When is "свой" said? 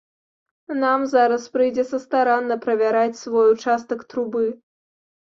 3.19-3.47